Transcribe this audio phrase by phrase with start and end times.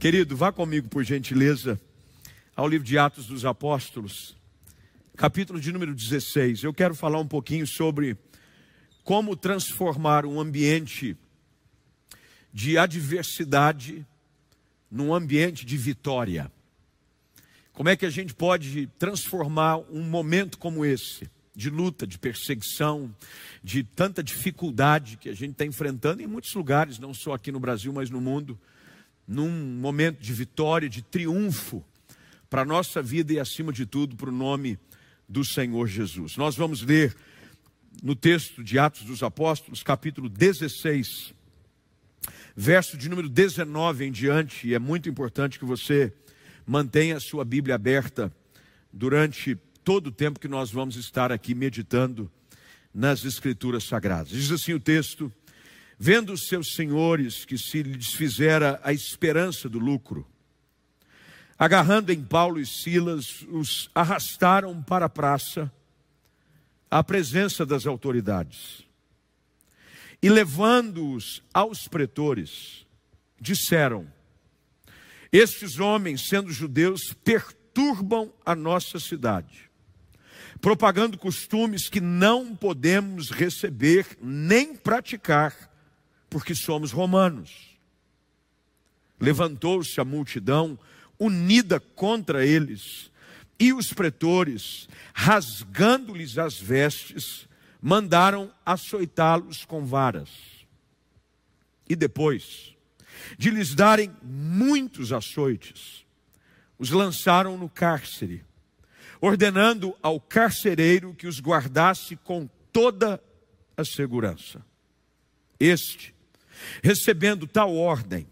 [0.00, 1.78] Querido, vá comigo, por gentileza,
[2.56, 4.34] ao livro de Atos dos Apóstolos,
[5.14, 6.62] capítulo de número 16.
[6.62, 8.16] Eu quero falar um pouquinho sobre
[9.04, 11.14] como transformar um ambiente
[12.50, 14.06] de adversidade
[14.90, 16.50] num ambiente de vitória.
[17.74, 23.14] Como é que a gente pode transformar um momento como esse, de luta, de perseguição,
[23.62, 27.60] de tanta dificuldade que a gente está enfrentando em muitos lugares, não só aqui no
[27.60, 28.58] Brasil, mas no mundo,
[29.30, 31.84] num momento de vitória, de triunfo
[32.50, 34.76] para a nossa vida e, acima de tudo, para o nome
[35.28, 36.36] do Senhor Jesus.
[36.36, 37.16] Nós vamos ler
[38.02, 41.32] no texto de Atos dos Apóstolos, capítulo 16,
[42.56, 46.12] verso de número 19 em diante, e é muito importante que você
[46.66, 48.34] mantenha a sua Bíblia aberta
[48.92, 52.28] durante todo o tempo que nós vamos estar aqui meditando
[52.92, 54.30] nas Escrituras Sagradas.
[54.30, 55.32] Diz assim o texto:
[56.02, 60.26] Vendo os seus senhores que se lhes fizera a esperança do lucro,
[61.58, 65.70] agarrando em Paulo e Silas, os arrastaram para a praça,
[66.90, 68.82] à presença das autoridades.
[70.22, 72.86] E levando-os aos pretores,
[73.38, 74.10] disseram:
[75.30, 79.70] Estes homens, sendo judeus, perturbam a nossa cidade,
[80.62, 85.68] propagando costumes que não podemos receber nem praticar
[86.30, 87.76] porque somos romanos.
[89.20, 90.78] Levantou-se a multidão
[91.18, 93.10] unida contra eles,
[93.58, 97.46] e os pretores, rasgando-lhes as vestes,
[97.82, 100.30] mandaram açoitá-los com varas.
[101.86, 102.74] E depois
[103.36, 106.06] de lhes darem muitos açoites,
[106.78, 108.42] os lançaram no cárcere,
[109.20, 113.22] ordenando ao carcereiro que os guardasse com toda
[113.76, 114.64] a segurança.
[115.58, 116.14] Este,
[116.82, 118.26] Recebendo tal ordem,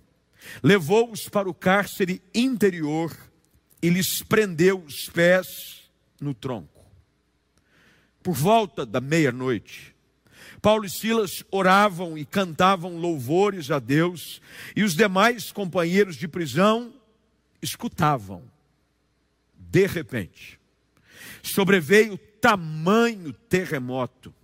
[0.62, 3.16] levou-os para o cárcere interior
[3.82, 5.90] e lhes prendeu os pés
[6.20, 6.84] no tronco.
[8.22, 9.94] Por volta da meia-noite,
[10.60, 14.40] Paulo e Silas oravam e cantavam louvores a Deus,
[14.74, 16.92] e os demais companheiros de prisão
[17.62, 18.42] escutavam.
[19.56, 20.58] De repente,
[21.42, 24.34] sobreveio tamanho terremoto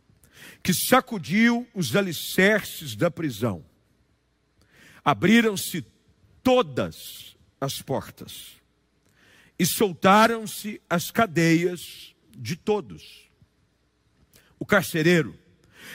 [0.62, 3.64] que sacudiu os alicerces da prisão
[5.04, 5.84] abriram-se
[6.42, 8.52] todas as portas
[9.58, 13.28] e soltaram-se as cadeias de todos.
[14.58, 15.38] O carcereiro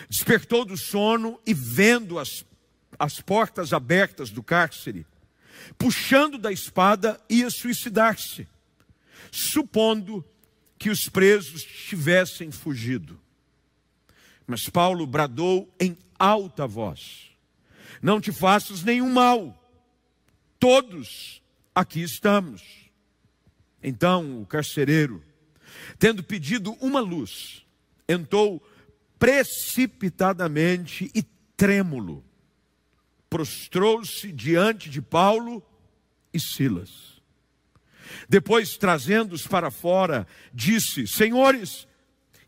[0.10, 2.46] despertou do sono e, vendo as,
[2.98, 5.06] as portas abertas do cárcere,
[5.78, 8.48] puxando da espada, ia suicidar-se,
[9.32, 10.24] supondo
[10.78, 13.20] que os presos tivessem fugido.
[14.48, 17.29] Mas Paulo bradou em alta voz:
[18.02, 19.56] não te faças nenhum mal.
[20.60, 21.42] Todos
[21.74, 22.62] aqui estamos.
[23.82, 25.24] Então o carcereiro,
[25.98, 27.66] tendo pedido uma luz,
[28.08, 28.62] entrou
[29.18, 31.24] precipitadamente e
[31.56, 32.24] trêmulo,
[33.30, 35.64] prostrou-se diante de Paulo
[36.34, 37.20] e Silas.
[38.28, 41.88] Depois, trazendo-os para fora, disse: Senhores,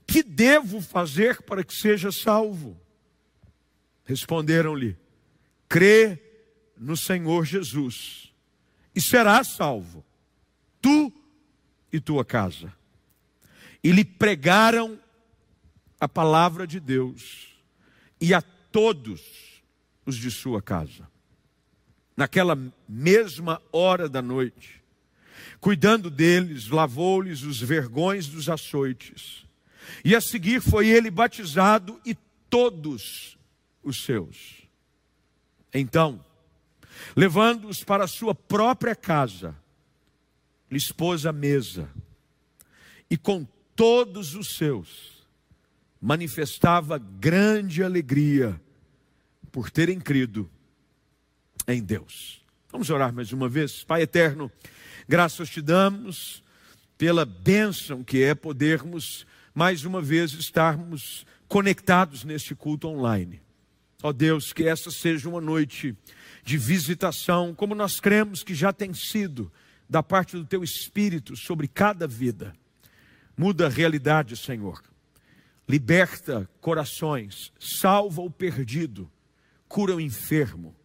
[0.07, 2.79] que devo fazer para que seja salvo?
[4.03, 4.97] Responderam-lhe:
[5.71, 6.19] crê
[6.77, 8.33] no Senhor Jesus
[8.93, 10.03] e serás salvo,
[10.81, 11.13] tu
[11.93, 12.73] e tua casa.
[13.81, 14.99] E lhe pregaram
[15.97, 17.55] a palavra de Deus
[18.19, 19.63] e a todos
[20.05, 21.07] os de sua casa.
[22.17, 24.83] Naquela mesma hora da noite,
[25.61, 29.45] cuidando deles, lavou-lhes os vergões dos açoites.
[30.03, 32.13] E a seguir foi ele batizado e
[32.49, 33.37] todos
[33.81, 34.60] os seus.
[35.73, 36.23] Então,
[37.15, 39.55] levando-os para a sua própria casa,
[40.69, 41.89] lhes pôs a mesa,
[43.09, 43.45] e com
[43.75, 45.27] todos os seus,
[46.01, 48.59] manifestava grande alegria
[49.51, 50.49] por terem crido
[51.67, 52.41] em Deus.
[52.71, 53.83] Vamos orar mais uma vez.
[53.83, 54.51] Pai eterno,
[55.07, 56.41] graças te damos
[56.97, 63.41] pela bênção que é podermos mais uma vez estarmos conectados neste culto online.
[64.03, 65.95] Ó oh Deus, que essa seja uma noite
[66.43, 69.51] de visitação, como nós cremos que já tem sido,
[69.87, 72.55] da parte do Teu Espírito sobre cada vida.
[73.37, 74.81] Muda a realidade, Senhor.
[75.67, 79.11] Liberta corações, salva o perdido,
[79.67, 80.75] cura o enfermo.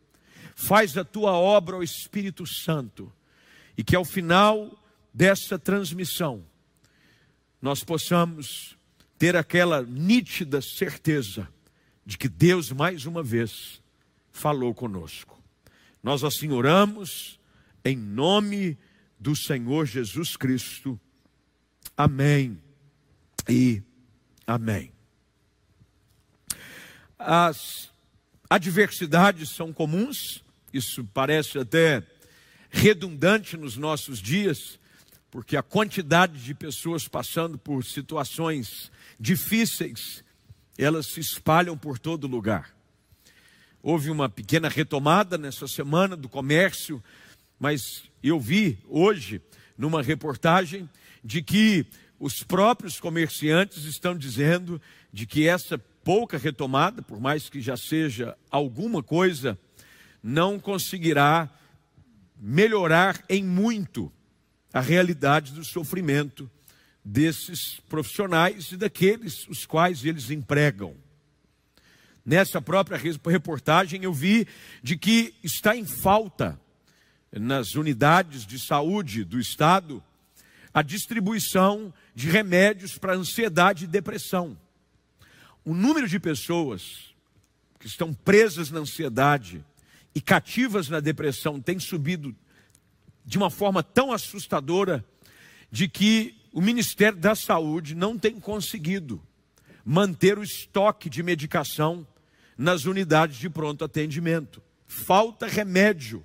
[0.55, 3.13] Faz a tua obra ao Espírito Santo
[3.79, 4.77] e que ao final
[5.13, 6.45] dessa transmissão
[7.63, 8.77] nós possamos
[9.19, 11.49] ter aquela nítida certeza
[12.07, 13.83] de que Deus mais uma vez
[14.31, 15.43] falou conosco.
[16.01, 17.41] Nós assim oramos
[17.85, 18.79] em nome
[19.19, 20.99] do Senhor Jesus Cristo.
[21.97, 22.63] Amém
[23.49, 23.83] e
[24.47, 24.93] amém.
[27.19, 27.91] As
[28.49, 32.07] adversidades são comuns, isso parece até
[32.71, 34.79] redundante nos nossos dias,
[35.31, 40.23] porque a quantidade de pessoas passando por situações difíceis,
[40.79, 42.75] elas se espalham por todo lugar.
[43.83, 47.03] Houve uma pequena retomada nessa semana do comércio,
[47.59, 49.41] mas eu vi hoje
[49.79, 50.89] numa reportagem
[51.23, 51.87] de que
[52.19, 54.81] os próprios comerciantes estão dizendo
[55.13, 59.59] de que essa pouca retomada, por mais que já seja alguma coisa,
[60.23, 61.51] não conseguirá
[62.39, 64.13] melhorar em muito
[64.73, 66.51] a realidade do sofrimento
[67.09, 70.97] desses profissionais e daqueles os quais eles empregam.
[72.25, 74.45] Nessa própria reportagem eu vi
[74.83, 76.61] de que está em falta
[77.31, 80.03] nas unidades de saúde do estado
[80.75, 84.59] a distribuição de remédios para ansiedade e depressão.
[85.65, 87.15] O número de pessoas
[87.79, 89.65] que estão presas na ansiedade
[90.13, 92.35] e cativas na depressão tem subido
[93.25, 95.05] de uma forma tão assustadora
[95.71, 99.23] de que o Ministério da Saúde não tem conseguido
[99.85, 102.09] manter o estoque de medicação
[102.57, 104.63] nas unidades de pronto atendimento.
[104.87, 106.25] Falta remédio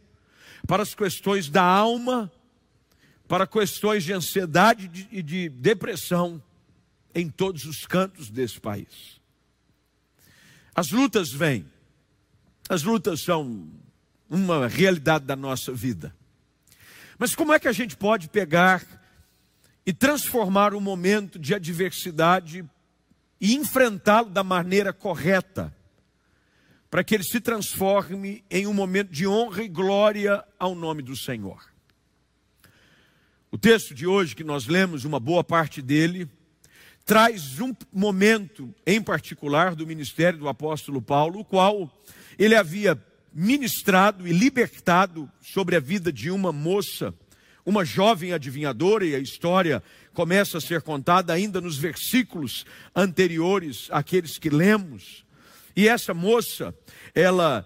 [0.65, 2.31] para as questões da alma,
[3.27, 6.41] para questões de ansiedade e de depressão
[7.13, 9.19] em todos os cantos desse país.
[10.73, 11.65] As lutas vêm,
[12.69, 13.69] as lutas são
[14.29, 16.15] uma realidade da nossa vida.
[17.19, 19.00] Mas como é que a gente pode pegar
[19.85, 22.63] e transformar o momento de adversidade
[23.39, 25.75] e enfrentá-lo da maneira correta,
[26.89, 31.15] para que ele se transforme em um momento de honra e glória ao nome do
[31.15, 31.71] Senhor?
[33.49, 36.29] O texto de hoje que nós lemos, uma boa parte dele,
[37.05, 41.91] traz um momento em particular do ministério do apóstolo Paulo, o qual
[42.37, 42.97] ele havia
[43.33, 47.13] ministrado e libertado sobre a vida de uma moça,
[47.65, 52.65] uma jovem adivinhadora, e a história começa a ser contada ainda nos versículos
[52.95, 55.25] anteriores àqueles que lemos.
[55.75, 56.75] E essa moça,
[57.13, 57.65] ela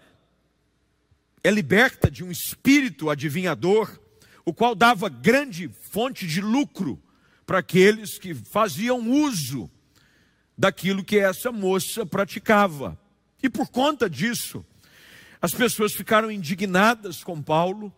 [1.43, 3.99] é liberta de um espírito adivinhador,
[4.43, 7.01] o qual dava grande fonte de lucro
[7.45, 9.69] para aqueles que faziam uso
[10.57, 12.99] daquilo que essa moça praticava.
[13.41, 14.65] E por conta disso,
[15.41, 17.93] as pessoas ficaram indignadas com Paulo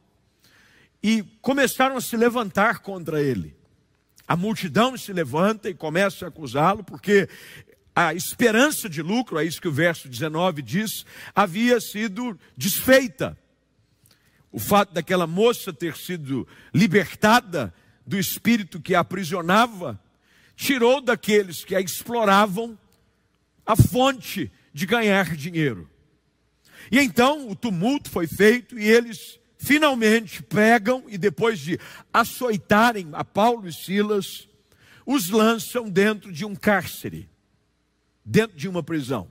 [1.02, 3.56] e começaram a se levantar contra ele.
[4.28, 7.30] A multidão se levanta e começa a acusá-lo, porque
[7.96, 13.38] a esperança de lucro, é isso que o verso 19 diz, havia sido desfeita.
[14.52, 17.74] O fato daquela moça ter sido libertada
[18.06, 20.00] do espírito que a aprisionava,
[20.56, 22.78] tirou daqueles que a exploravam
[23.66, 25.90] a fonte de ganhar dinheiro.
[26.92, 31.80] E então o tumulto foi feito e eles finalmente pegam e depois de
[32.14, 34.48] açoitarem a Paulo e Silas,
[35.06, 37.30] os lançam dentro de um cárcere,
[38.24, 39.28] dentro de uma prisão.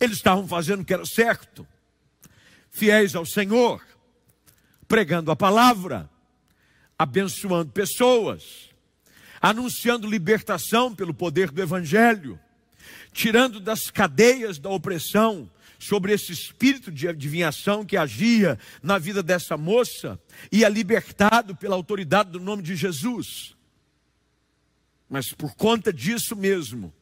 [0.00, 1.66] Eles estavam fazendo o que era certo,
[2.70, 3.80] fiéis ao Senhor,
[4.88, 6.10] pregando a palavra,
[6.98, 8.70] abençoando pessoas,
[9.40, 12.38] anunciando libertação pelo poder do Evangelho,
[13.12, 15.50] tirando das cadeias da opressão
[15.82, 20.20] sobre esse espírito de adivinhação que agia na vida dessa moça
[20.50, 23.56] e é libertado pela autoridade do nome de Jesus.
[25.10, 26.94] Mas por conta disso mesmo,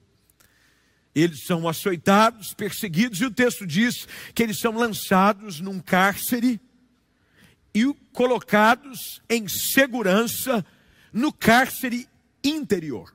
[1.15, 6.59] eles são açoitados, perseguidos, e o texto diz que eles são lançados num cárcere
[7.75, 7.85] e
[8.15, 10.65] colocados em segurança
[11.13, 12.09] no cárcere
[12.43, 13.13] interior.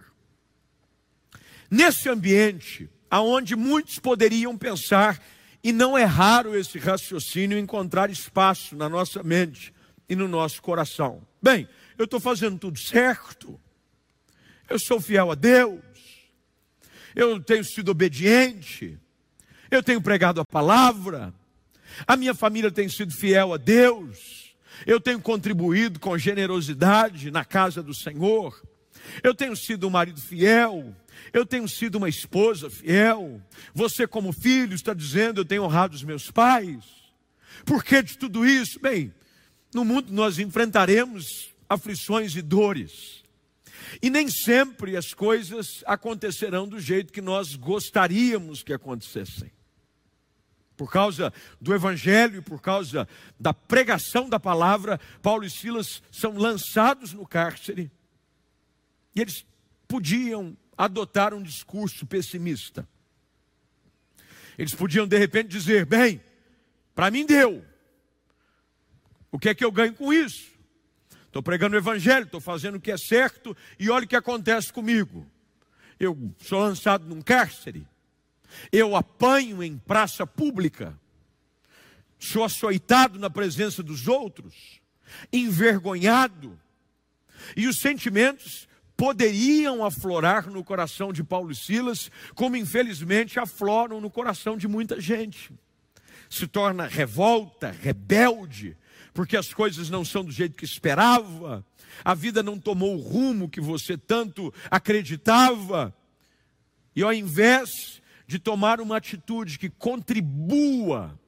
[1.72, 5.20] Nesse ambiente, aonde muitos poderiam pensar
[5.66, 9.74] e não é raro esse raciocínio encontrar espaço na nossa mente
[10.08, 11.24] e no nosso coração.
[11.42, 11.68] Bem,
[11.98, 13.60] eu estou fazendo tudo certo,
[14.70, 15.82] eu sou fiel a Deus,
[17.16, 18.96] eu tenho sido obediente,
[19.72, 21.34] eu tenho pregado a palavra,
[22.06, 24.56] a minha família tem sido fiel a Deus,
[24.86, 28.62] eu tenho contribuído com generosidade na casa do Senhor,
[29.24, 30.96] eu tenho sido um marido fiel,
[31.34, 33.42] eu tenho sido uma esposa fiel.
[33.74, 36.84] Você, como filho, está dizendo: Eu tenho honrado os meus pais.
[37.66, 38.80] Por que de tudo isso?
[38.80, 39.14] Bem,
[39.74, 43.24] no mundo nós enfrentaremos aflições e dores.
[44.02, 49.52] E nem sempre as coisas acontecerão do jeito que nós gostaríamos que acontecessem.
[50.76, 51.32] Por causa
[51.62, 53.08] do evangelho, por causa
[53.40, 57.90] da pregação da palavra, Paulo e Silas são lançados no cárcere.
[59.16, 59.46] E eles
[59.88, 62.88] podiam adotar um discurso pessimista.
[64.58, 66.22] Eles podiam de repente dizer: bem,
[66.94, 67.64] para mim deu.
[69.32, 70.54] O que é que eu ganho com isso?
[71.26, 74.72] Estou pregando o evangelho, estou fazendo o que é certo e olha o que acontece
[74.72, 75.30] comigo.
[76.00, 77.86] Eu sou lançado num cárcere,
[78.72, 80.98] eu apanho em praça pública,
[82.18, 84.82] sou açoitado na presença dos outros,
[85.32, 86.58] envergonhado,
[87.56, 94.10] e os sentimentos poderiam aflorar no coração de Paulo e Silas, como infelizmente afloram no
[94.10, 95.52] coração de muita gente.
[96.30, 98.78] Se torna revolta, rebelde,
[99.14, 101.66] porque as coisas não são do jeito que esperava,
[102.04, 105.96] a vida não tomou o rumo que você tanto acreditava,
[106.96, 111.20] e ao invés de tomar uma atitude que contribua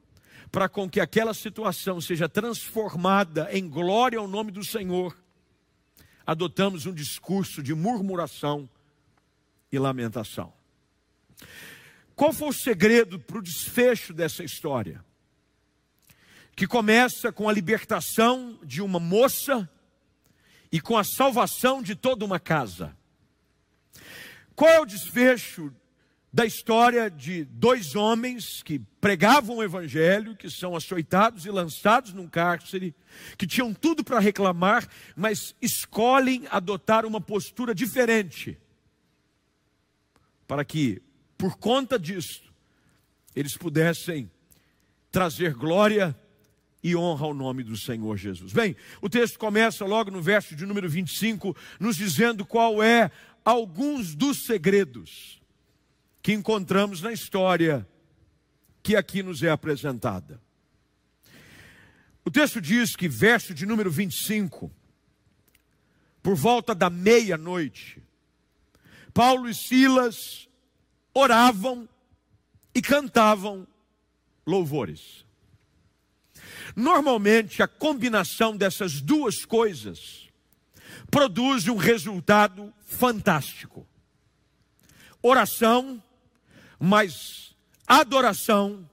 [0.50, 5.14] para com que aquela situação seja transformada em glória ao nome do Senhor,
[6.28, 8.68] adotamos um discurso de murmuração
[9.72, 10.52] e lamentação.
[12.14, 15.02] Qual foi o segredo para o desfecho dessa história?
[16.54, 19.66] Que começa com a libertação de uma moça
[20.70, 22.94] e com a salvação de toda uma casa.
[24.54, 25.74] Qual é o desfecho
[26.32, 32.28] da história de dois homens que pregavam o evangelho, que são açoitados e lançados num
[32.28, 32.94] cárcere,
[33.36, 38.58] que tinham tudo para reclamar, mas escolhem adotar uma postura diferente,
[40.46, 41.00] para que,
[41.36, 42.42] por conta disso,
[43.34, 44.30] eles pudessem
[45.10, 46.18] trazer glória
[46.82, 48.52] e honra ao nome do Senhor Jesus.
[48.52, 53.10] Bem, o texto começa logo no verso de número 25, nos dizendo qual é
[53.44, 55.38] alguns dos segredos
[56.28, 57.88] que encontramos na história
[58.82, 60.38] que aqui nos é apresentada.
[62.22, 64.70] O texto diz que, verso de número 25,
[66.22, 68.02] por volta da meia-noite,
[69.14, 70.46] Paulo e Silas
[71.14, 71.88] oravam
[72.74, 73.66] e cantavam
[74.46, 75.24] louvores.
[76.76, 80.28] Normalmente, a combinação dessas duas coisas
[81.10, 83.88] produz um resultado fantástico.
[85.22, 86.02] Oração
[86.78, 87.54] mas
[87.86, 88.88] adoração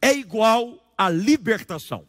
[0.00, 2.06] é igual a libertação.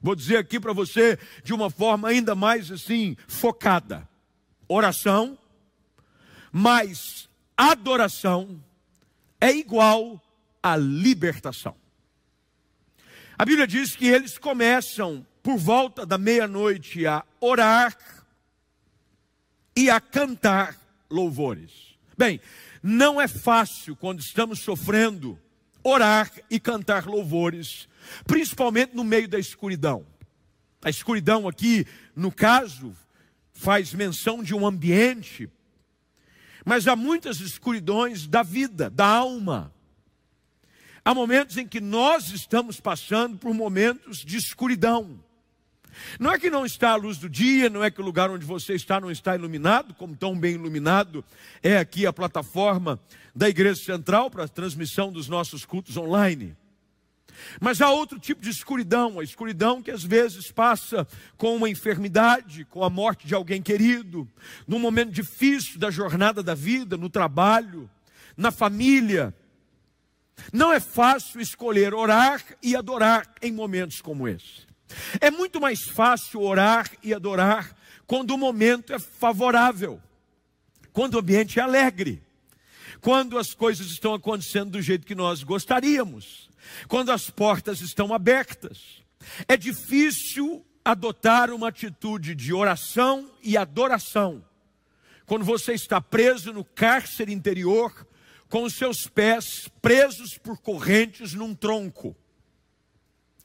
[0.00, 4.08] Vou dizer aqui para você de uma forma ainda mais assim, focada.
[4.68, 5.38] Oração
[6.52, 8.62] mais adoração
[9.40, 10.22] é igual
[10.62, 11.76] a libertação.
[13.38, 17.94] A Bíblia diz que eles começam por volta da meia-noite a orar
[19.76, 20.74] e a cantar
[21.10, 21.98] louvores.
[22.16, 22.40] Bem,
[22.86, 25.36] não é fácil, quando estamos sofrendo,
[25.82, 27.88] orar e cantar louvores,
[28.28, 30.06] principalmente no meio da escuridão.
[30.80, 32.96] A escuridão aqui, no caso,
[33.52, 35.50] faz menção de um ambiente,
[36.64, 39.74] mas há muitas escuridões da vida, da alma.
[41.04, 45.18] Há momentos em que nós estamos passando por momentos de escuridão.
[46.18, 48.44] Não é que não está a luz do dia, não é que o lugar onde
[48.44, 51.24] você está não está iluminado, como tão bem iluminado
[51.62, 52.98] é aqui a plataforma
[53.34, 56.56] da Igreja Central para a transmissão dos nossos cultos online.
[57.60, 62.64] Mas há outro tipo de escuridão, a escuridão que às vezes passa com uma enfermidade,
[62.64, 64.28] com a morte de alguém querido,
[64.66, 67.90] num momento difícil da jornada da vida, no trabalho,
[68.36, 69.34] na família.
[70.52, 74.66] Não é fácil escolher orar e adorar em momentos como esse.
[75.20, 77.76] É muito mais fácil orar e adorar
[78.06, 80.00] quando o momento é favorável,
[80.92, 82.22] quando o ambiente é alegre,
[83.00, 86.48] quando as coisas estão acontecendo do jeito que nós gostaríamos,
[86.88, 89.02] quando as portas estão abertas.
[89.48, 94.44] É difícil adotar uma atitude de oração e adoração
[95.26, 98.06] quando você está preso no cárcere interior,
[98.48, 102.16] com os seus pés presos por correntes num tronco.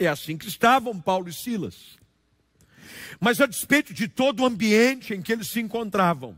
[0.01, 1.99] É assim que estavam Paulo e Silas.
[3.19, 6.35] Mas a despeito de todo o ambiente em que eles se encontravam,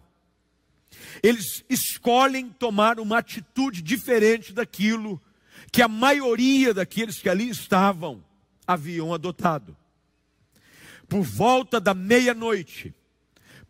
[1.24, 5.22] eles escolhem tomar uma atitude diferente daquilo
[5.72, 8.22] que a maioria daqueles que ali estavam
[8.68, 9.78] haviam adotado.
[11.08, 12.94] Por volta da meia-noite,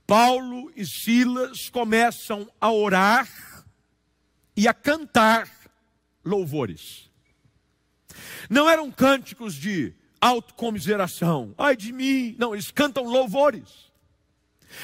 [0.08, 3.30] Paulo e Silas começam a orar
[4.58, 5.48] e a cantar
[6.26, 7.13] louvores.
[8.50, 11.54] Não eram cânticos de autocomiseração.
[11.58, 12.36] Ai de mim.
[12.40, 13.92] Não, eles cantam louvores.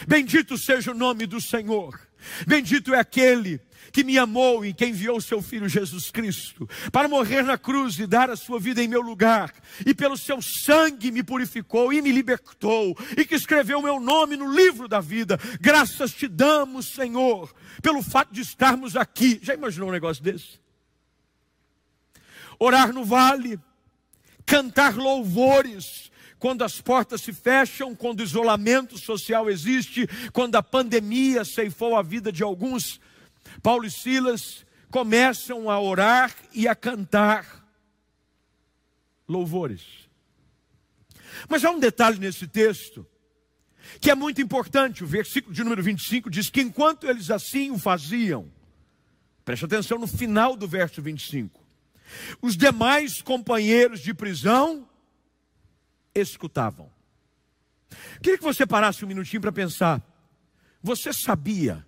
[0.08, 2.00] Bendito seja o nome do Senhor.
[2.46, 7.44] Bendito é aquele que me amou e que enviou seu filho Jesus Cristo para morrer
[7.44, 9.52] na cruz e dar a sua vida em meu lugar,
[9.86, 14.52] e pelo seu sangue me purificou e me libertou, e que escreveu meu nome no
[14.54, 15.40] livro da vida.
[15.60, 19.40] Graças te damos, Senhor, pelo fato de estarmos aqui.
[19.42, 20.60] Já imaginou um negócio desse?
[22.60, 23.58] Orar no vale,
[24.46, 31.44] cantar louvores, quando as portas se fecham, quando o isolamento social existe, quando a pandemia
[31.46, 33.00] ceifou a vida de alguns,
[33.63, 37.66] Paulo e Silas começam a orar e a cantar
[39.28, 40.10] louvores.
[41.48, 43.06] Mas há um detalhe nesse texto
[44.00, 45.04] que é muito importante.
[45.04, 48.51] O versículo de número 25 diz que enquanto eles assim o faziam,
[49.46, 51.59] preste atenção no final do verso 25,
[52.42, 54.88] os demais companheiros de prisão
[56.13, 56.92] escutavam.
[58.22, 60.01] Queria que você parasse um minutinho para pensar.
[60.82, 61.86] Você sabia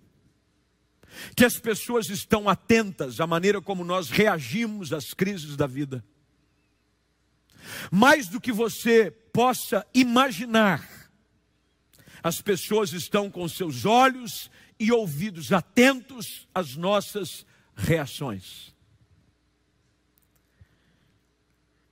[1.36, 6.04] que as pessoas estão atentas à maneira como nós reagimos às crises da vida?
[7.90, 10.86] Mais do que você possa imaginar,
[12.22, 18.71] as pessoas estão com seus olhos e ouvidos atentos às nossas reações.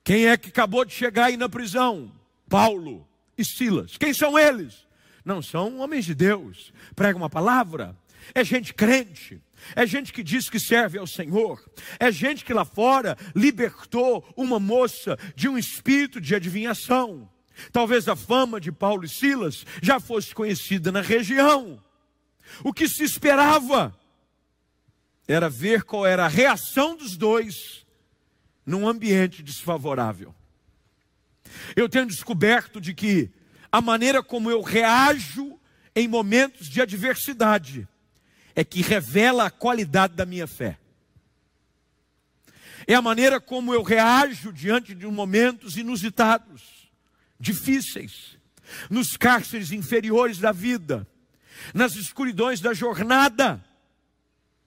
[0.03, 2.11] Quem é que acabou de chegar aí na prisão?
[2.49, 3.97] Paulo e Silas.
[3.97, 4.87] Quem são eles?
[5.23, 6.73] Não são homens de Deus.
[6.95, 7.95] Prega uma palavra.
[8.33, 9.41] É gente crente.
[9.75, 11.63] É gente que diz que serve ao Senhor.
[11.99, 17.29] É gente que lá fora libertou uma moça de um espírito de adivinhação.
[17.71, 21.81] Talvez a fama de Paulo e Silas já fosse conhecida na região.
[22.63, 23.95] O que se esperava
[25.27, 27.80] era ver qual era a reação dos dois
[28.71, 30.33] num ambiente desfavorável.
[31.75, 33.29] Eu tenho descoberto de que
[33.69, 35.59] a maneira como eu reajo
[35.93, 37.85] em momentos de adversidade
[38.55, 40.79] é que revela a qualidade da minha fé.
[42.87, 46.89] É a maneira como eu reajo diante de momentos inusitados,
[47.37, 48.37] difíceis,
[48.89, 51.05] nos cárceres inferiores da vida,
[51.73, 53.63] nas escuridões da jornada,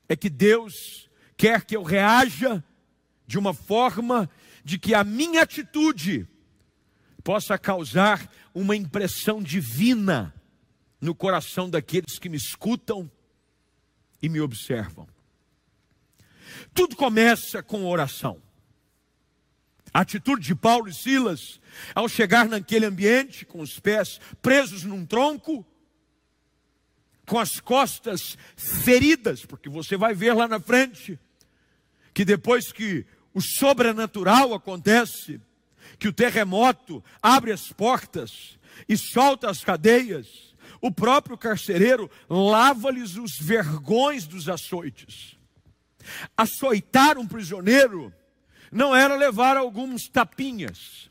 [0.09, 2.63] é que Deus quer que eu reaja
[3.27, 4.29] de uma forma
[4.65, 6.29] de que a minha atitude
[7.23, 10.35] possa causar uma impressão divina
[11.01, 13.11] no coração daqueles que me escutam
[14.23, 15.09] e me observam.
[16.73, 18.43] Tudo começa com oração.
[19.93, 21.61] A atitude de Paulo e Silas,
[21.95, 25.65] ao chegar naquele ambiente, com os pés presos num tronco,
[27.27, 31.19] com as costas feridas, porque você vai ver lá na frente
[32.13, 33.05] que depois que
[33.35, 35.41] o sobrenatural acontece,
[35.99, 38.57] que o terremoto abre as portas
[38.89, 45.37] e solta as cadeias, o próprio carcereiro lava-lhes os vergões dos açoites.
[46.37, 48.13] Açoitar um prisioneiro
[48.71, 51.11] não era levar alguns tapinhas.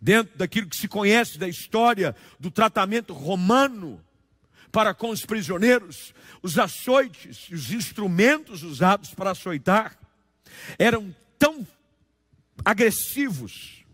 [0.00, 4.02] Dentro daquilo que se conhece da história do tratamento romano
[4.72, 9.98] para com os prisioneiros, os açoites, os instrumentos usados para açoitar,
[10.78, 11.66] eram tão
[12.64, 13.84] agressivos,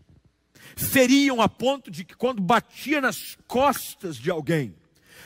[0.75, 4.75] feriam a ponto de que quando batia nas costas de alguém,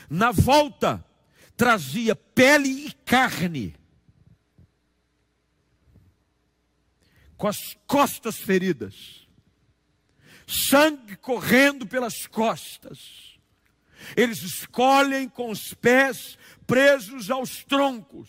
[0.08, 1.04] na volta
[1.56, 3.74] trazia pele e carne,
[7.36, 9.26] com as costas feridas,
[10.46, 13.38] sangue correndo pelas costas.
[14.16, 18.28] Eles escolhem com os pés presos aos troncos,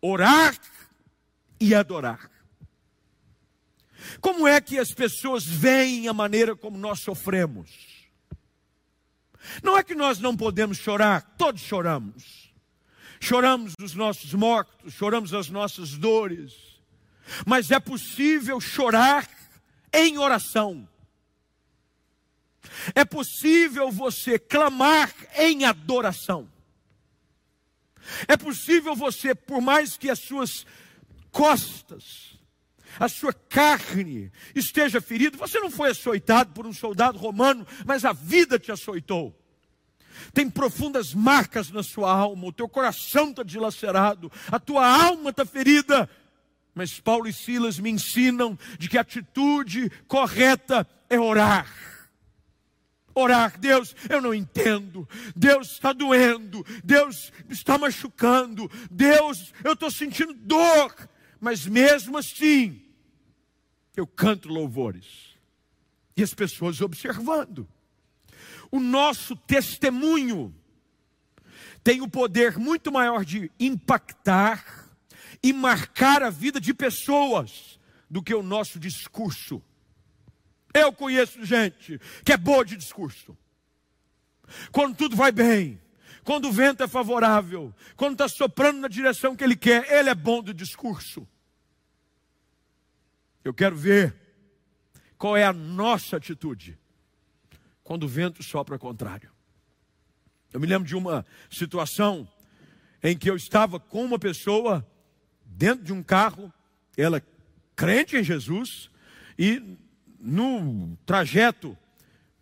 [0.00, 0.58] orar
[1.60, 2.30] e adorar.
[4.20, 7.70] Como é que as pessoas veem a maneira como nós sofremos?
[9.62, 12.50] Não é que nós não podemos chorar, todos choramos.
[13.20, 16.54] Choramos os nossos mortos, choramos as nossas dores.
[17.46, 19.28] Mas é possível chorar
[19.92, 20.88] em oração.
[22.94, 26.50] É possível você clamar em adoração.
[28.26, 30.66] É possível você, por mais que as suas
[31.30, 32.30] costas
[32.98, 35.36] a sua carne esteja ferida.
[35.36, 39.36] Você não foi açoitado por um soldado romano, mas a vida te açoitou.
[40.34, 45.46] Tem profundas marcas na sua alma, o teu coração está dilacerado, a tua alma está
[45.46, 46.08] ferida.
[46.74, 51.68] Mas Paulo e Silas me ensinam de que a atitude correta é orar.
[53.12, 55.08] Orar, Deus, eu não entendo.
[55.34, 56.64] Deus está doendo.
[56.84, 58.70] Deus está machucando.
[58.88, 60.94] Deus, eu estou sentindo dor
[61.40, 62.82] mas mesmo assim,
[63.96, 65.30] eu canto louvores.
[66.16, 67.66] E as pessoas observando.
[68.70, 70.54] O nosso testemunho
[71.82, 74.88] tem o poder muito maior de impactar
[75.42, 79.62] e marcar a vida de pessoas do que o nosso discurso.
[80.74, 83.36] Eu conheço gente que é boa de discurso.
[84.70, 85.80] Quando tudo vai bem,
[86.24, 90.14] quando o vento é favorável, quando está soprando na direção que ele quer, ele é
[90.14, 91.26] bom do discurso.
[93.42, 94.14] Eu quero ver
[95.16, 96.78] qual é a nossa atitude
[97.82, 99.30] quando o vento sopra ao contrário.
[100.52, 102.28] Eu me lembro de uma situação
[103.02, 104.86] em que eu estava com uma pessoa
[105.44, 106.52] dentro de um carro,
[106.96, 107.22] ela
[107.74, 108.90] crente em Jesus,
[109.38, 109.76] e
[110.18, 111.76] no trajeto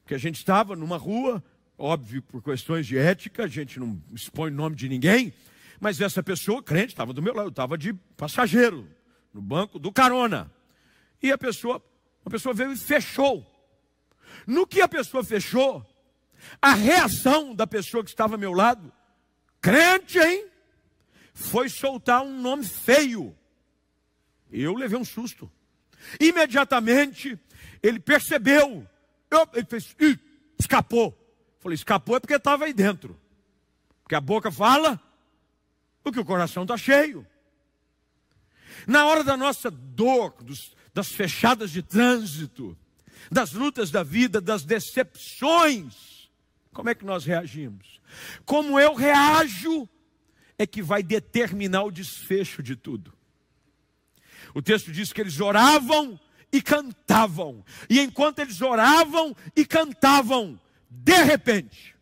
[0.05, 1.43] que a gente estava, numa rua,
[1.79, 5.33] óbvio por questões de ética, a gente não expõe o nome de ninguém,
[5.81, 8.89] mas essa pessoa, crente, estava do meu lado, eu estava de passageiro,
[9.33, 10.51] no banco do carona.
[11.23, 11.83] E a pessoa,
[12.25, 13.47] a pessoa veio e fechou.
[14.47, 15.87] No que a pessoa fechou,
[16.61, 18.93] a reação da pessoa que estava ao meu lado,
[19.61, 20.47] crente, hein?
[21.33, 23.37] Foi soltar um nome feio.
[24.51, 25.51] Eu levei um susto.
[26.19, 27.39] Imediatamente,
[27.81, 28.87] ele percebeu.
[29.31, 29.95] Eu, ele fez,
[30.59, 31.28] escapou.
[31.59, 33.19] Falei, escapou é porque estava aí dentro.
[34.03, 35.01] Porque a boca fala
[36.05, 37.27] o que o coração está cheio.
[38.87, 42.77] Na hora da nossa dor, dos, das fechadas de trânsito,
[43.31, 46.31] das lutas da vida, das decepções,
[46.73, 48.01] como é que nós reagimos?
[48.45, 49.89] Como eu reajo
[50.57, 53.13] é que vai determinar o desfecho de tudo.
[54.55, 56.19] O texto diz que eles oravam
[56.53, 57.65] e cantavam.
[57.89, 60.59] E enquanto eles oravam e cantavam,
[60.91, 61.95] de repente,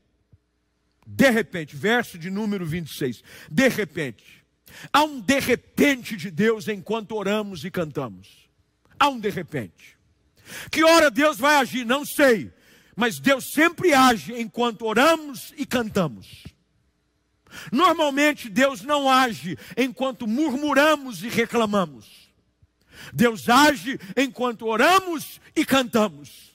[1.07, 4.45] de repente, verso de número 26, de repente,
[4.93, 8.49] há um de repente de Deus enquanto oramos e cantamos.
[8.99, 9.97] Há um de repente.
[10.71, 11.85] Que hora Deus vai agir?
[11.85, 12.53] Não sei.
[12.95, 16.45] Mas Deus sempre age enquanto oramos e cantamos.
[17.71, 22.07] Normalmente Deus não age enquanto murmuramos e reclamamos.
[23.13, 26.46] Deus age enquanto oramos e cantamos.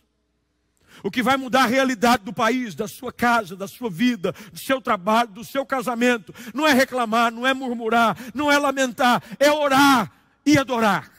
[1.04, 4.60] O que vai mudar a realidade do país, da sua casa, da sua vida, do
[4.60, 9.52] seu trabalho, do seu casamento, não é reclamar, não é murmurar, não é lamentar, é
[9.52, 10.12] orar
[10.46, 11.12] e adorar.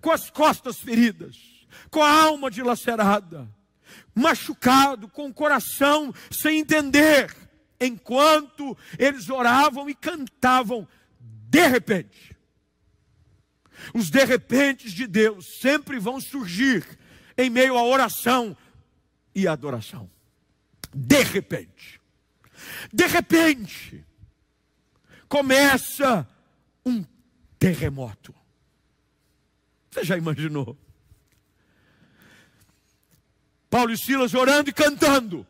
[0.00, 1.36] Com as costas feridas,
[1.90, 3.48] com a alma dilacerada,
[4.14, 7.34] machucado, com o coração sem entender,
[7.80, 10.88] enquanto eles oravam e cantavam,
[11.20, 12.34] de repente,
[13.92, 16.84] os de repentes de Deus sempre vão surgir
[17.36, 18.56] em meio à oração
[19.34, 20.10] e adoração.
[20.92, 22.00] De repente.
[22.92, 24.04] De repente.
[25.28, 26.28] Começa
[26.84, 27.04] um
[27.58, 28.34] terremoto.
[29.90, 30.76] Você já imaginou?
[33.70, 35.46] Paulo e Silas orando e cantando.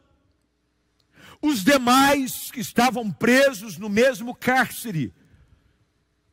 [1.43, 5.13] Os demais que estavam presos no mesmo cárcere,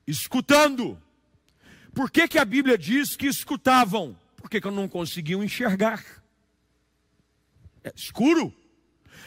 [0.07, 1.01] escutando
[1.93, 4.17] por que, que a Bíblia diz que escutavam?
[4.41, 6.03] Porque que não conseguiam enxergar.
[7.83, 8.53] É escuro.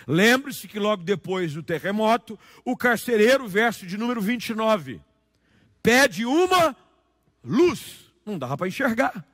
[0.07, 5.01] Lembre-se que logo depois do terremoto, o carcereiro, verso de número 29,
[5.83, 6.77] pede uma
[7.43, 8.13] luz.
[8.27, 9.27] Não dava para enxergar.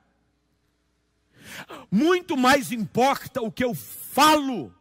[1.90, 4.73] Muito mais importa o que eu falo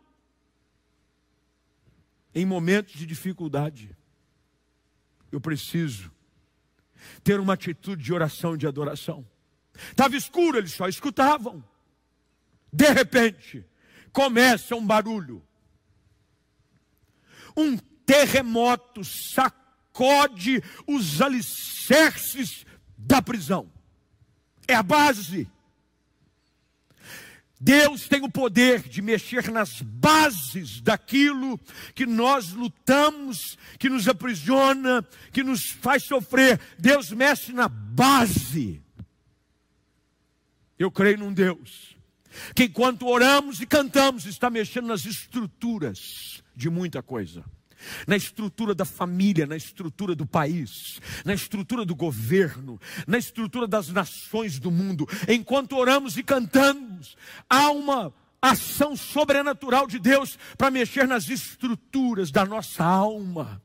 [2.34, 3.96] em momentos de dificuldade.
[5.32, 6.12] Eu preciso
[7.24, 9.26] ter uma atitude de oração e de adoração.
[9.92, 11.64] Estava escuro, eles só escutavam.
[12.72, 13.66] De repente,
[14.12, 15.44] começa um barulho.
[17.56, 22.66] Um terremoto sacode os alicerces
[22.98, 23.72] da prisão.
[24.68, 25.48] É a base.
[27.62, 31.60] Deus tem o poder de mexer nas bases daquilo
[31.94, 36.60] que nós lutamos, que nos aprisiona, que nos faz sofrer.
[36.78, 38.82] Deus mexe na base.
[40.80, 41.96] Eu creio num Deus
[42.56, 47.44] que enquanto oramos e cantamos, está mexendo nas estruturas de muita coisa
[48.08, 53.90] na estrutura da família, na estrutura do país, na estrutura do governo, na estrutura das
[53.90, 55.08] nações do mundo.
[55.28, 57.16] Enquanto oramos e cantamos,
[57.50, 63.62] há uma ação sobrenatural de Deus para mexer nas estruturas da nossa alma,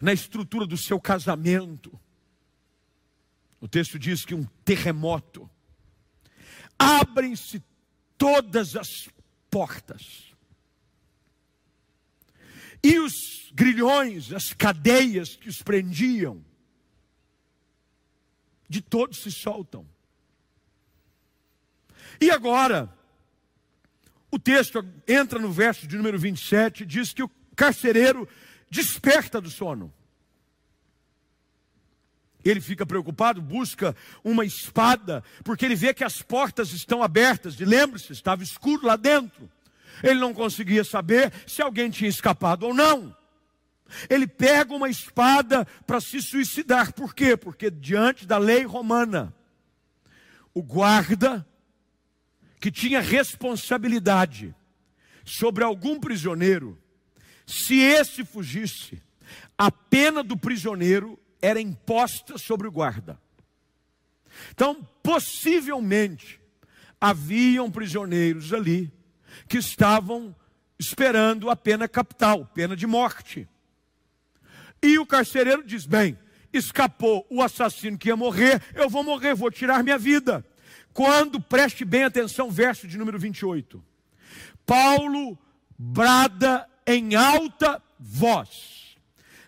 [0.00, 1.98] na estrutura do seu casamento.
[3.60, 5.48] O texto diz que um terremoto
[6.84, 7.62] abrem-se
[8.16, 9.08] todas as
[9.50, 10.34] portas
[12.82, 16.44] e os grilhões, as cadeias que os prendiam,
[18.68, 19.86] de todos se soltam.
[22.20, 22.92] E agora,
[24.30, 28.28] o texto entra no verso de número 27 e diz que o, carcereiro
[28.68, 29.92] desperta do sono.
[32.44, 37.58] Ele fica preocupado, busca uma espada, porque ele vê que as portas estão abertas.
[37.58, 39.50] E lembre-se, estava escuro lá dentro.
[40.02, 43.16] Ele não conseguia saber se alguém tinha escapado ou não.
[44.10, 46.92] Ele pega uma espada para se suicidar.
[46.92, 47.36] Por quê?
[47.36, 49.34] Porque diante da lei romana,
[50.52, 51.46] o guarda
[52.60, 54.54] que tinha responsabilidade
[55.24, 56.78] sobre algum prisioneiro,
[57.46, 59.02] se esse fugisse,
[59.56, 63.20] a pena do prisioneiro era imposta sobre o guarda.
[64.50, 66.40] Então, possivelmente,
[66.98, 68.90] haviam prisioneiros ali
[69.46, 70.34] que estavam
[70.78, 73.46] esperando a pena capital, pena de morte.
[74.82, 76.18] E o carcereiro diz: Bem,
[76.50, 80.42] escapou o assassino que ia morrer, eu vou morrer, vou tirar minha vida.
[80.94, 83.84] Quando, preste bem atenção, verso de número 28.
[84.64, 85.38] Paulo
[85.78, 88.96] brada em alta voz: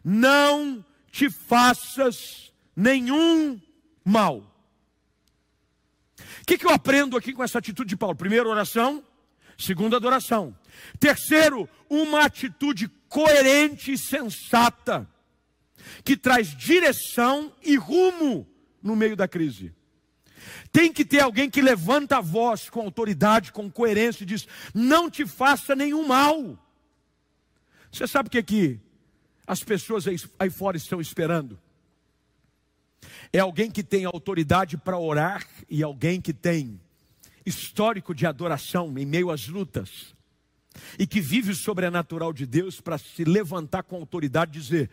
[0.05, 0.85] Não
[1.17, 3.59] te faças nenhum
[4.05, 4.55] mal.
[6.19, 8.15] O que, que eu aprendo aqui com essa atitude de Paulo?
[8.15, 9.03] Primeiro, oração.
[9.57, 10.55] Segundo, adoração.
[11.01, 15.09] Terceiro, uma atitude coerente e sensata,
[16.05, 18.47] que traz direção e rumo
[18.83, 19.75] no meio da crise.
[20.71, 25.11] Tem que ter alguém que levanta a voz com autoridade, com coerência e diz: não
[25.11, 26.63] te faça nenhum mal.
[27.91, 28.86] Você sabe o que é que
[29.47, 31.59] as pessoas aí, aí fora estão esperando?
[33.33, 36.81] É alguém que tem autoridade para orar e alguém que tem
[37.45, 40.15] histórico de adoração em meio às lutas
[40.99, 44.91] e que vive o sobrenatural de Deus para se levantar com autoridade e dizer: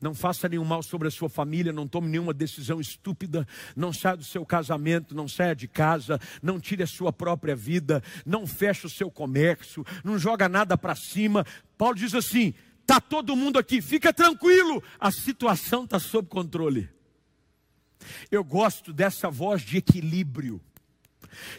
[0.00, 4.16] não faça nenhum mal sobre a sua família, não tome nenhuma decisão estúpida, não saia
[4.16, 8.86] do seu casamento, não saia de casa, não tire a sua própria vida, não feche
[8.86, 11.44] o seu comércio, não joga nada para cima.
[11.76, 12.54] Paulo diz assim:
[12.90, 16.90] Está todo mundo aqui, fica tranquilo, a situação está sob controle.
[18.32, 20.60] Eu gosto dessa voz de equilíbrio,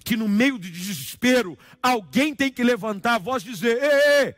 [0.04, 4.36] que no meio do desespero, alguém tem que levantar a voz e dizer: ei, ei,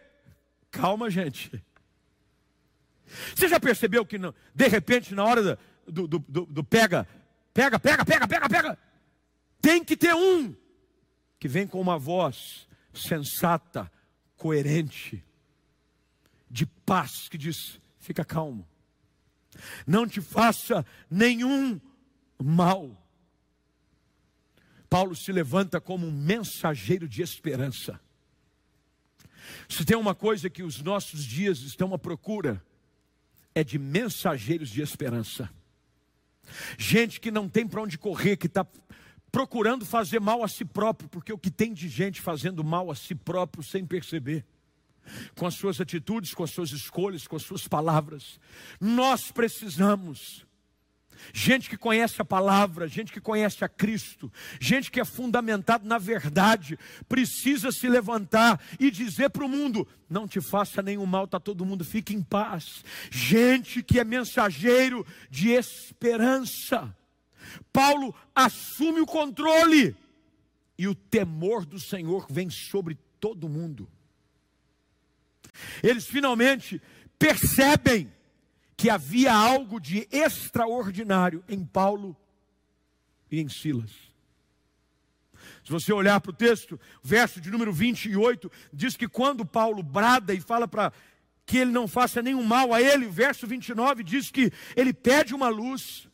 [0.70, 1.52] calma, gente.
[3.36, 4.20] Você já percebeu que,
[4.54, 7.08] de repente, na hora do, do, do, do pega,
[7.52, 8.80] pega, pega, pega, pega, pega,
[9.60, 10.56] tem que ter um
[11.40, 13.92] que vem com uma voz sensata,
[14.38, 15.26] coerente,
[16.54, 18.66] de paz, que diz: fica calmo,
[19.88, 21.82] não te faça nenhum
[22.42, 22.96] mal.
[24.88, 28.00] Paulo se levanta como um mensageiro de esperança.
[29.68, 32.64] Se tem uma coisa que os nossos dias estão à procura,
[33.56, 35.50] é de mensageiros de esperança.
[36.78, 38.66] Gente que não tem para onde correr, que está
[39.32, 42.96] procurando fazer mal a si próprio, porque o que tem de gente fazendo mal a
[42.96, 44.46] si próprio sem perceber
[45.36, 48.40] com as suas atitudes, com as suas escolhas, com as suas palavras.
[48.80, 50.46] Nós precisamos.
[51.32, 55.98] Gente que conhece a palavra, gente que conhece a Cristo, gente que é fundamentado na
[55.98, 61.40] verdade, precisa se levantar e dizer para o mundo: não te faça nenhum mal, está
[61.40, 62.84] todo mundo, fique em paz.
[63.10, 66.94] Gente que é mensageiro de esperança.
[67.72, 69.96] Paulo assume o controle
[70.78, 73.88] e o temor do Senhor vem sobre todo mundo.
[75.82, 76.82] Eles finalmente
[77.18, 78.12] percebem
[78.76, 82.16] que havia algo de extraordinário em Paulo
[83.32, 83.92] e em Silas.
[85.64, 90.34] Se você olhar para o texto, verso de número 28, diz que quando Paulo brada
[90.34, 90.92] e fala para
[91.46, 95.50] que ele não faça nenhum mal a ele, verso 29 diz que ele pede uma
[95.50, 96.08] luz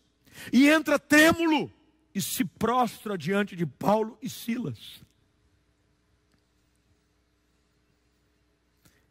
[0.52, 1.72] e entra trêmulo
[2.14, 5.02] e se prostra diante de Paulo e Silas.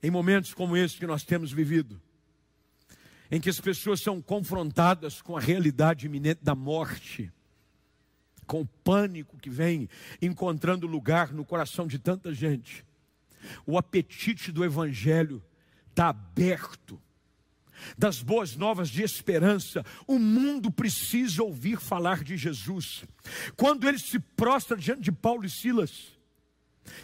[0.02, 2.00] Em momentos como esse que nós temos vivido,
[3.30, 7.32] em que as pessoas são confrontadas com a realidade iminente da morte,
[8.46, 9.88] com o pânico que vem
[10.22, 12.84] encontrando lugar no coração de tanta gente,
[13.66, 15.42] o apetite do Evangelho
[15.90, 17.00] está aberto,
[17.96, 23.04] das boas novas de esperança, o mundo precisa ouvir falar de Jesus.
[23.56, 26.17] Quando ele se prostra diante de Paulo e Silas,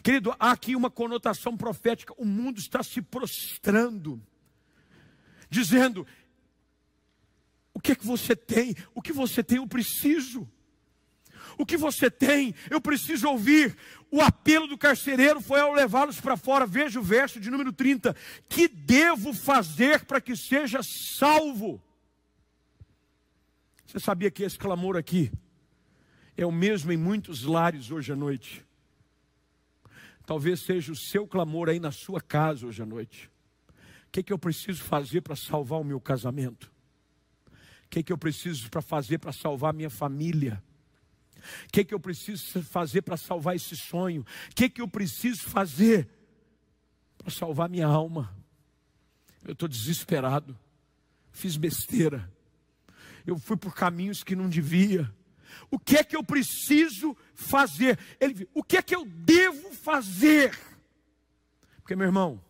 [0.02, 2.14] Querido, há aqui uma conotação profética.
[2.16, 4.22] O mundo está se prostrando,
[5.48, 6.06] dizendo:
[7.72, 8.76] o que é que você tem?
[8.94, 10.48] O que você tem, eu preciso.
[11.58, 13.76] O que você tem, eu preciso ouvir.
[14.10, 16.66] O apelo do carcereiro foi ao levá-los para fora.
[16.66, 18.14] Veja o verso de número 30.
[18.48, 21.82] Que devo fazer para que seja salvo?
[23.86, 25.30] Você sabia que esse clamor aqui
[26.36, 28.63] é o mesmo em muitos lares hoje à noite?
[30.26, 33.30] Talvez seja o seu clamor aí na sua casa hoje à noite.
[34.14, 36.72] que, que eu preciso fazer para salvar o meu casamento?
[37.48, 40.62] O que, que eu preciso para fazer para salvar a minha família?
[41.66, 44.22] O que, que eu preciso fazer para salvar esse sonho?
[44.22, 46.08] O que, que eu preciso fazer
[47.18, 48.32] para salvar minha alma?
[49.44, 50.56] Eu estou desesperado,
[51.32, 52.32] fiz besteira,
[53.26, 55.12] eu fui por caminhos que não devia.
[55.70, 57.98] O que é que eu preciso fazer?
[58.20, 60.58] Ele, o que é que eu devo fazer?
[61.76, 62.40] Porque, meu irmão,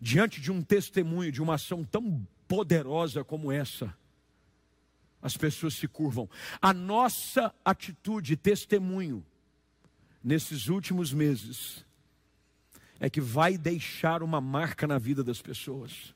[0.00, 3.96] diante de um testemunho, de uma ação tão poderosa como essa,
[5.22, 6.28] as pessoas se curvam.
[6.60, 9.24] A nossa atitude, testemunho,
[10.22, 11.84] nesses últimos meses,
[13.00, 16.14] é que vai deixar uma marca na vida das pessoas.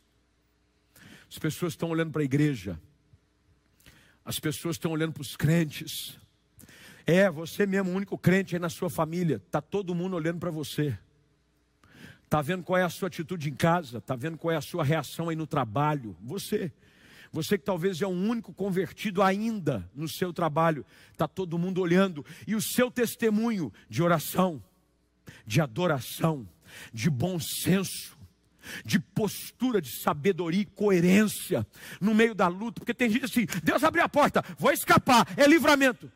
[1.31, 2.81] As pessoas estão olhando para a igreja,
[4.29, 6.19] as pessoas estão olhando para os crentes.
[7.07, 10.51] É, você mesmo, o único crente aí na sua família, está todo mundo olhando para
[10.51, 10.99] você.
[12.25, 14.85] Está vendo qual é a sua atitude em casa, está vendo qual é a sua
[14.85, 16.15] reação aí no trabalho.
[16.21, 16.71] Você,
[17.33, 22.23] você que talvez é o único convertido ainda no seu trabalho, está todo mundo olhando.
[22.47, 24.63] E o seu testemunho de oração,
[25.47, 26.47] de adoração,
[26.93, 28.18] de bom senso,
[28.85, 31.67] de postura, de sabedoria e coerência
[32.01, 35.47] no meio da luta, porque tem gente assim: Deus abriu a porta, vou escapar, é
[35.47, 36.11] livramento.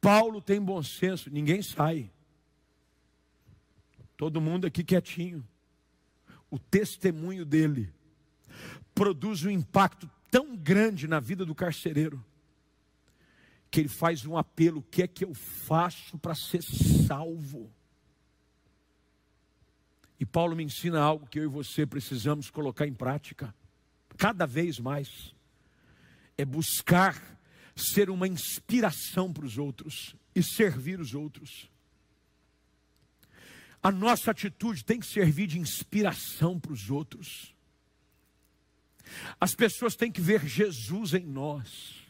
[0.00, 2.10] Paulo tem bom senso, ninguém sai.
[4.16, 5.46] Todo mundo aqui quietinho.
[6.50, 7.92] O testemunho dele
[8.94, 12.22] produz um impacto tão grande na vida do carcereiro
[13.70, 17.72] que ele faz um apelo: o que é que eu faço para ser salvo?
[20.22, 23.52] E Paulo me ensina algo que eu e você precisamos colocar em prática,
[24.16, 25.34] cada vez mais:
[26.38, 27.20] é buscar
[27.74, 31.68] ser uma inspiração para os outros e servir os outros.
[33.82, 37.52] A nossa atitude tem que servir de inspiração para os outros.
[39.40, 42.01] As pessoas têm que ver Jesus em nós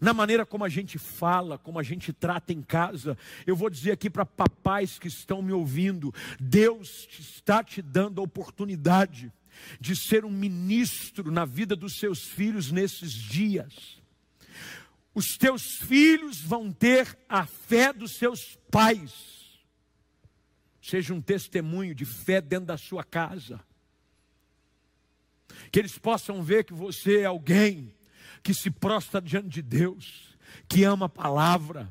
[0.00, 3.16] na maneira como a gente fala, como a gente trata em casa.
[3.46, 8.24] Eu vou dizer aqui para papais que estão me ouvindo: Deus está te dando a
[8.24, 9.32] oportunidade
[9.80, 14.00] de ser um ministro na vida dos seus filhos nesses dias.
[15.14, 19.60] Os teus filhos vão ter a fé dos seus pais.
[20.80, 23.60] Seja um testemunho de fé dentro da sua casa.
[25.70, 27.94] Que eles possam ver que você é alguém
[28.42, 30.36] que se prostra diante de Deus,
[30.68, 31.88] que ama a palavra,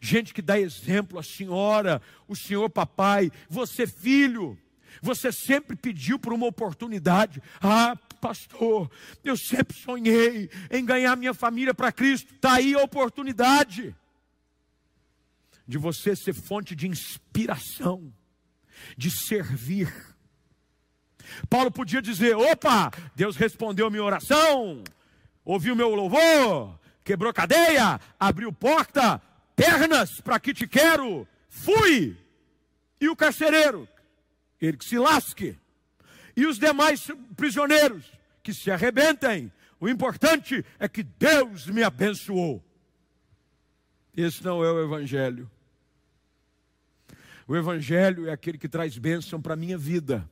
[0.00, 4.58] gente que dá exemplo, a senhora, o senhor papai, você filho,
[5.02, 7.42] você sempre pediu por uma oportunidade.
[7.60, 8.90] Ah, pastor,
[9.24, 12.34] eu sempre sonhei em ganhar minha família para Cristo.
[12.34, 13.94] Está aí a oportunidade
[15.66, 18.12] de você ser fonte de inspiração,
[18.96, 19.92] de servir.
[21.48, 24.82] Paulo podia dizer: opa, Deus respondeu minha oração,
[25.52, 29.20] ouviu meu louvor, quebrou cadeia, abriu porta,
[29.56, 32.16] pernas para que te quero, fui.
[33.00, 33.88] E o carcereiro,
[34.60, 35.58] ele que se lasque.
[36.36, 38.04] E os demais prisioneiros,
[38.44, 39.52] que se arrebentem.
[39.80, 42.64] O importante é que Deus me abençoou.
[44.16, 45.50] Esse não é o Evangelho.
[47.48, 50.30] O Evangelho é aquele que traz bênção para a minha vida.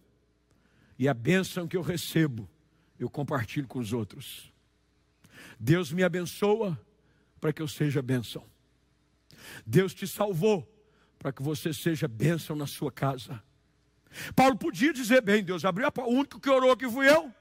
[0.97, 2.49] E a bênção que eu recebo,
[3.01, 4.53] eu compartilho com os outros.
[5.59, 6.79] Deus me abençoa
[7.41, 8.45] para que eu seja bênção.
[9.67, 10.67] Deus te salvou
[11.19, 13.43] para que você seja bênção na sua casa.
[14.35, 16.11] Paulo podia dizer: bem, Deus abriu a porta.
[16.11, 17.33] O único que orou aqui fui eu.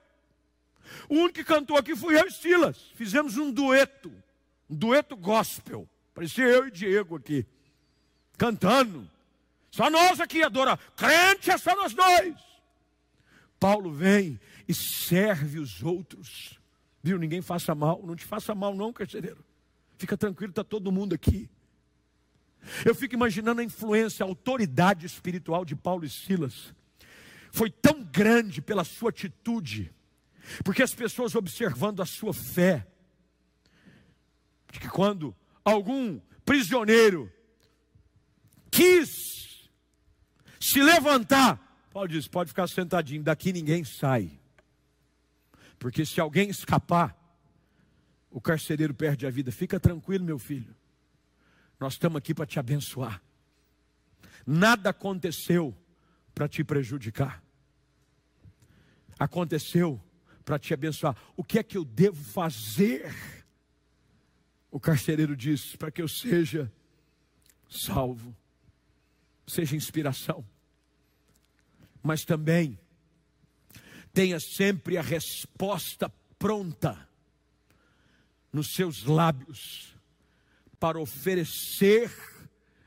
[1.10, 2.92] O único que cantou aqui fui eu e Silas.
[2.96, 4.12] Fizemos um dueto,
[4.70, 5.88] um dueto gospel.
[6.14, 7.46] Parecia eu e Diego aqui,
[8.38, 9.10] cantando.
[9.70, 10.78] Só nós aqui adora.
[10.96, 12.36] Crente é só nós dois.
[13.60, 16.57] Paulo vem e serve os outros.
[17.08, 17.18] Viu?
[17.18, 18.02] Ninguém faça mal.
[18.04, 19.44] Não te faça mal, não, carcereiro.
[19.98, 21.50] Fica tranquilo, está todo mundo aqui.
[22.84, 26.74] Eu fico imaginando a influência, a autoridade espiritual de Paulo e Silas.
[27.50, 29.94] Foi tão grande pela sua atitude,
[30.66, 32.86] porque as pessoas observando a sua fé,
[34.70, 35.34] de que quando
[35.64, 37.32] algum prisioneiro
[38.70, 39.70] quis
[40.60, 44.37] se levantar, Paulo diz: pode ficar sentadinho, daqui ninguém sai.
[45.80, 47.16] Porque se alguém escapar,
[48.32, 49.52] o carcereiro perde a vida.
[49.52, 50.76] Fica tranquilo, meu filho.
[51.80, 53.22] Nós estamos aqui para te abençoar.
[54.46, 55.76] Nada aconteceu
[56.34, 57.44] para te prejudicar.
[59.20, 60.02] Aconteceu
[60.46, 61.16] para te abençoar.
[61.36, 63.14] O que é que eu devo fazer?
[64.72, 66.72] O carcereiro diz: para que eu seja
[67.70, 68.36] salvo,
[69.46, 70.46] seja inspiração,
[72.02, 72.80] mas também
[74.18, 76.10] tenha sempre a resposta
[76.40, 77.08] pronta
[78.52, 79.96] nos seus lábios
[80.80, 82.12] para oferecer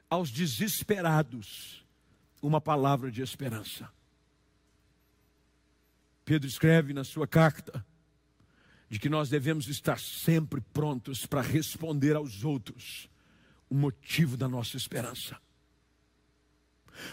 [0.09, 1.87] aos desesperados
[2.43, 3.89] uma palavra de esperança.
[6.25, 7.87] Pedro escreve na sua carta
[8.89, 13.09] de que nós devemos estar sempre prontos para responder aos outros
[13.69, 15.41] o motivo da nossa esperança.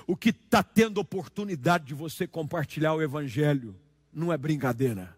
[0.07, 3.79] O que está tendo oportunidade de você compartilhar o Evangelho
[4.17, 5.15] não é brincadeira,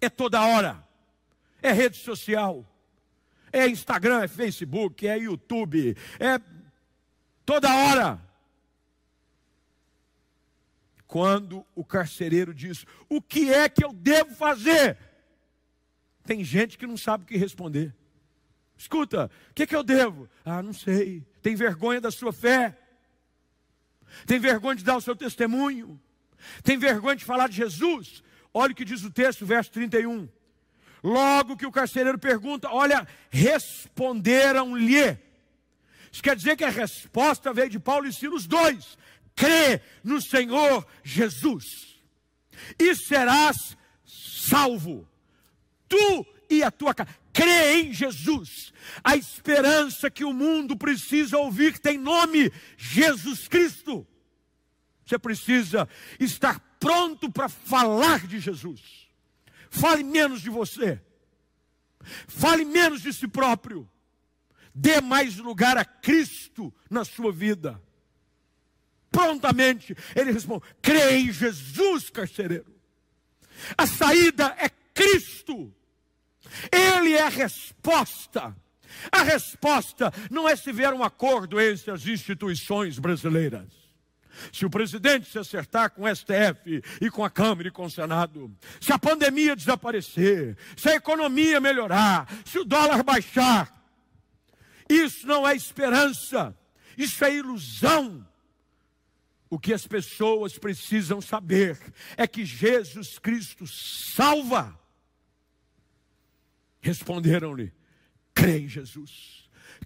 [0.00, 0.86] é toda hora,
[1.60, 2.64] é rede social,
[3.52, 6.40] é Instagram, é Facebook, é YouTube, é
[7.44, 8.20] toda hora.
[11.06, 14.96] Quando o carcereiro diz: O que é que eu devo fazer?
[16.24, 17.94] Tem gente que não sabe o que responder.
[18.76, 20.28] Escuta, o que, é que eu devo?
[20.44, 21.24] Ah, não sei.
[21.42, 22.76] Tem vergonha da sua fé?
[24.26, 26.00] Tem vergonha de dar o seu testemunho?
[26.62, 28.22] Tem vergonha de falar de Jesus?
[28.52, 30.28] Olha o que diz o texto, verso 31.
[31.02, 35.18] Logo que o carcereiro pergunta, olha, responderam-lhe.
[36.10, 38.96] Isso quer dizer que a resposta veio de Paulo e Silas dois.
[39.34, 41.94] Crê no Senhor Jesus
[42.78, 43.76] e serás
[44.06, 45.08] salvo
[45.88, 47.10] tu e a tua casa.
[47.32, 48.72] Crê em Jesus.
[49.02, 54.06] A esperança que o mundo precisa ouvir tem nome: Jesus Cristo.
[55.04, 55.88] Você precisa
[56.18, 59.08] estar pronto para falar de Jesus.
[59.70, 61.00] Fale menos de você.
[62.28, 63.88] Fale menos de si próprio.
[64.74, 67.80] Dê mais lugar a Cristo na sua vida.
[69.10, 72.74] Prontamente ele responde: crê em Jesus, carcereiro.
[73.76, 75.72] A saída é Cristo.
[76.70, 78.56] Ele é a resposta.
[79.10, 83.83] A resposta não é se vier um acordo entre as instituições brasileiras.
[84.52, 87.90] Se o presidente se acertar com o STF e com a Câmara e com o
[87.90, 93.72] Senado, se a pandemia desaparecer, se a economia melhorar, se o dólar baixar,
[94.88, 96.56] isso não é esperança,
[96.96, 98.26] isso é ilusão.
[99.48, 101.78] O que as pessoas precisam saber
[102.16, 104.78] é que Jesus Cristo salva.
[106.80, 107.72] Responderam-lhe:
[108.34, 109.43] crê em Jesus.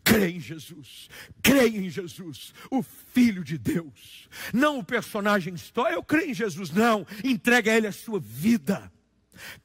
[0.08, 1.10] Crê em Jesus,
[1.42, 5.98] crê em Jesus, o Filho de Deus, não o personagem histórico.
[5.98, 7.06] Eu creio em Jesus, não.
[7.22, 8.90] Entrega a Ele a sua vida.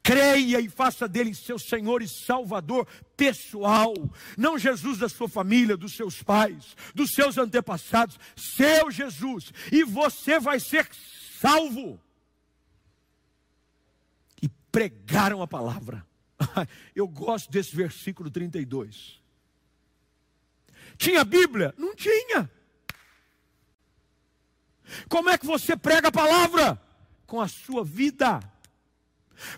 [0.03, 2.85] Creia e faça dele seu Senhor e Salvador
[3.15, 3.93] pessoal,
[4.37, 10.41] não Jesus da sua família, dos seus pais, dos seus antepassados, seu Jesus, e você
[10.41, 10.89] vai ser
[11.39, 11.97] salvo.
[14.41, 16.05] E pregaram a palavra.
[16.93, 19.22] Eu gosto desse versículo 32.
[20.97, 21.73] Tinha Bíblia?
[21.77, 22.49] Não tinha.
[25.09, 26.79] Como é que você prega a palavra?
[27.25, 28.39] Com a sua vida,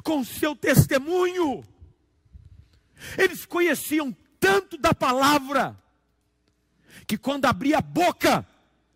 [0.04, 1.64] com o seu testemunho.
[3.18, 5.78] Eles conheciam tanto da palavra,
[7.08, 8.48] que quando abria a boca,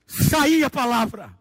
[0.08, 1.38] saía a palavra.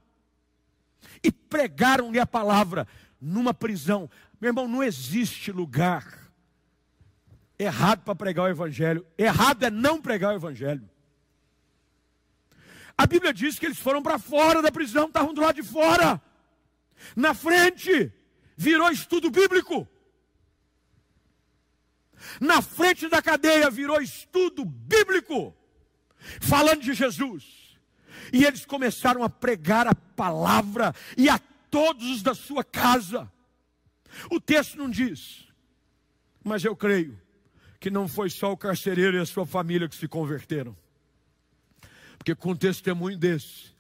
[1.23, 2.87] E pregaram-lhe a palavra
[3.21, 4.11] numa prisão.
[4.41, 6.28] Meu irmão, não existe lugar
[7.59, 9.07] errado para pregar o Evangelho.
[9.17, 10.89] Errado é não pregar o Evangelho.
[12.97, 16.21] A Bíblia diz que eles foram para fora da prisão, estavam do lado de fora.
[17.15, 18.13] Na frente,
[18.57, 19.87] virou estudo bíblico.
[22.41, 25.55] Na frente da cadeia, virou estudo bíblico.
[26.41, 27.79] Falando de Jesus.
[28.33, 31.39] E eles começaram a pregar a palavra e a
[31.71, 33.31] todos os da sua casa.
[34.31, 35.47] O texto não diz,
[36.43, 37.28] mas eu creio
[37.81, 40.77] que não foi só o carcereiro e a sua família que se converteram.
[42.17, 43.73] Porque com testemunho desse,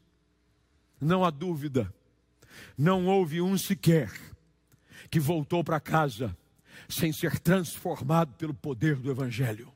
[1.01, 1.92] não há dúvida,
[2.76, 4.11] não houve um sequer
[5.11, 6.36] que voltou para casa
[6.88, 9.72] sem ser transformado pelo poder do Evangelho.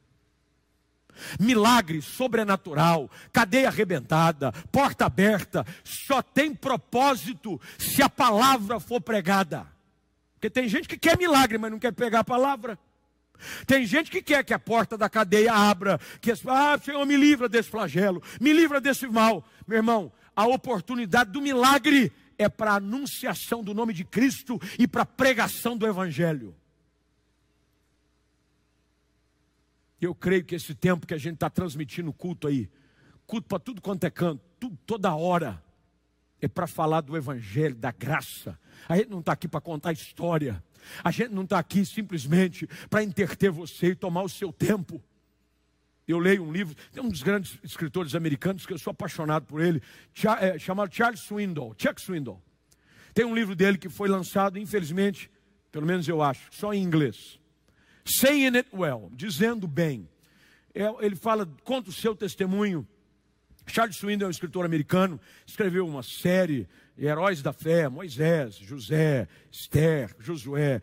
[1.39, 9.67] Milagre sobrenatural, cadeia arrebentada, porta aberta, só tem propósito se a palavra for pregada.
[10.35, 12.79] Porque tem gente que quer milagre, mas não quer pegar a palavra.
[13.67, 17.49] Tem gente que quer que a porta da cadeia abra, que ah, Senhor, me livra
[17.49, 19.45] desse flagelo, me livra desse mal.
[19.67, 24.87] Meu irmão, a oportunidade do milagre é para a anunciação do nome de Cristo e
[24.87, 26.55] para a pregação do Evangelho.
[30.01, 32.69] Eu creio que esse tempo que a gente está transmitindo culto aí,
[33.27, 35.63] culto para tudo quanto é canto, tudo, toda hora,
[36.41, 38.59] é para falar do Evangelho, da graça.
[38.89, 40.63] A gente não está aqui para contar história.
[41.03, 45.03] A gente não está aqui simplesmente para interter você e tomar o seu tempo.
[46.07, 49.61] Eu leio um livro, tem um dos grandes escritores americanos que eu sou apaixonado por
[49.61, 49.81] ele,
[50.41, 52.43] é, chamado Charles Swindoll, Chuck Swindoll.
[53.15, 55.31] Tem um livro dele que foi lançado, infelizmente,
[55.71, 57.39] pelo menos eu acho, só em inglês.
[58.05, 60.09] Saying it well, dizendo bem.
[60.75, 62.87] É, ele fala, conta o seu testemunho.
[63.67, 70.15] Charles Swindoll é um escritor americano, escreveu uma série, Heróis da Fé, Moisés, José, Esther,
[70.19, 70.83] Josué,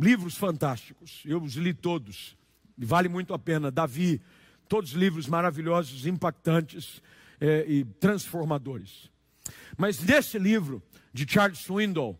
[0.00, 1.22] livros fantásticos.
[1.24, 2.36] Eu os li todos,
[2.76, 3.70] vale muito a pena.
[3.70, 4.20] Davi,
[4.68, 7.02] todos livros maravilhosos, impactantes
[7.40, 9.10] é, e transformadores.
[9.76, 12.18] Mas nesse livro de Charles Swindoll,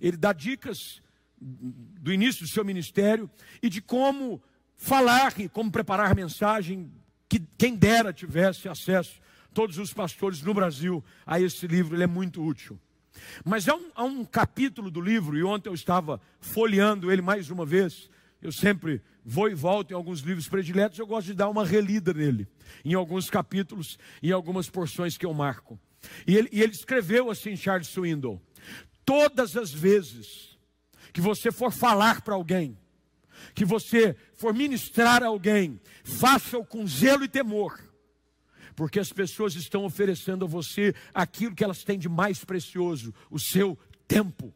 [0.00, 1.00] ele dá dicas
[1.38, 3.30] do início do seu ministério
[3.62, 4.42] e de como
[4.74, 6.90] falar e como preparar mensagem
[7.28, 9.20] que quem dera tivesse acesso,
[9.56, 12.78] todos os pastores no Brasil, a esse livro, ele é muito útil.
[13.42, 17.48] Mas há um, há um capítulo do livro, e ontem eu estava folheando ele mais
[17.48, 18.10] uma vez,
[18.42, 22.12] eu sempre vou e volto em alguns livros prediletos, eu gosto de dar uma relida
[22.12, 22.46] nele,
[22.84, 25.80] em alguns capítulos, em algumas porções que eu marco.
[26.26, 28.42] E ele, e ele escreveu assim, Charles Swindoll:
[29.06, 30.58] todas as vezes
[31.14, 32.76] que você for falar para alguém,
[33.54, 37.85] que você for ministrar a alguém, faça-o com zelo e temor,
[38.76, 43.40] porque as pessoas estão oferecendo a você aquilo que elas têm de mais precioso, o
[43.40, 44.54] seu tempo.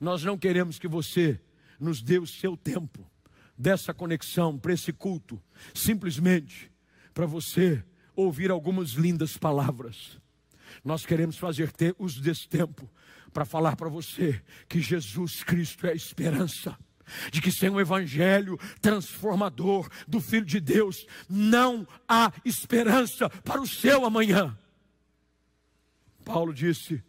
[0.00, 1.40] Nós não queremos que você
[1.80, 3.04] nos dê o seu tempo
[3.58, 5.42] dessa conexão para esse culto,
[5.74, 6.70] simplesmente
[7.12, 7.84] para você
[8.14, 10.18] ouvir algumas lindas palavras.
[10.84, 12.88] Nós queremos fazer uso desse tempo
[13.32, 16.78] para falar para você que Jesus Cristo é a esperança.
[17.30, 23.66] De que sem o evangelho transformador do Filho de Deus, não há esperança para o
[23.66, 24.58] seu amanhã.
[26.24, 27.02] Paulo disse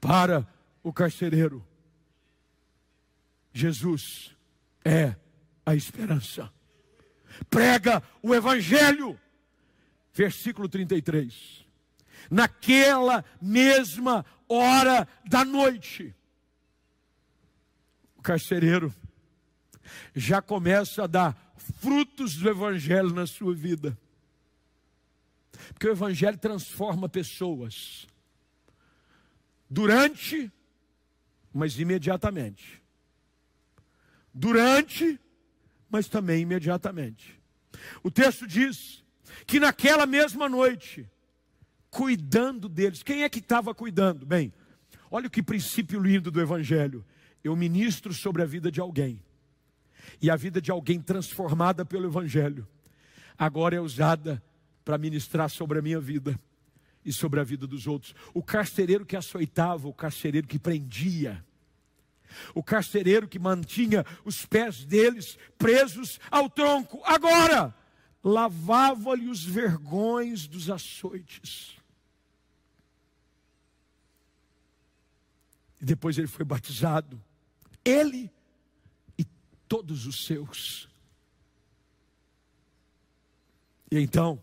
[0.00, 0.46] para
[0.82, 1.64] o carcereiro:
[3.52, 4.34] Jesus
[4.84, 5.14] é
[5.64, 6.50] a esperança.
[7.48, 9.18] Prega o Evangelho.
[10.12, 11.64] Versículo 33.
[12.30, 16.14] Naquela mesma hora da noite,
[18.16, 18.94] o carcereiro
[20.14, 23.96] já começa a dar frutos do Evangelho na sua vida.
[25.72, 28.06] Porque o Evangelho transforma pessoas.
[29.68, 30.50] Durante,
[31.52, 32.82] mas imediatamente.
[34.32, 35.18] Durante,
[35.88, 37.38] mas também imediatamente.
[38.02, 39.04] O texto diz
[39.46, 41.08] que naquela mesma noite,
[41.90, 44.24] cuidando deles, quem é que estava cuidando?
[44.26, 44.52] Bem,
[45.10, 47.04] olha que princípio lindo do Evangelho.
[47.42, 49.22] Eu ministro sobre a vida de alguém,
[50.20, 52.66] e a vida de alguém transformada pelo Evangelho,
[53.38, 54.42] agora é usada
[54.84, 56.38] para ministrar sobre a minha vida
[57.04, 58.14] e sobre a vida dos outros.
[58.34, 61.44] O carcereiro que açoitava, o carcereiro que prendia,
[62.54, 67.74] o carcereiro que mantinha os pés deles presos ao tronco, agora
[68.22, 71.76] lavava-lhe os vergões dos açoites.
[75.80, 77.20] E depois ele foi batizado,
[77.82, 78.30] ele
[79.70, 80.88] todos os seus.
[83.88, 84.42] E então,